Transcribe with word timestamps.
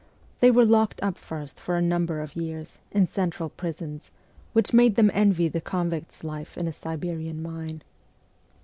They 0.39 0.49
were 0.49 0.65
locked 0.65 1.03
up 1.03 1.15
first 1.15 1.59
for 1.59 1.75
a 1.75 1.79
number 1.83 2.21
of 2.21 2.35
years, 2.35 2.79
in 2.89 3.05
central 3.05 3.49
prisons, 3.49 4.09
which 4.51 4.73
made 4.73 4.95
them 4.95 5.11
envy 5.13 5.47
the 5.47 5.61
convict's 5.61 6.23
life 6.23 6.57
in 6.57 6.67
a 6.67 6.73
Siberian 6.73 7.39
mine. 7.39 7.83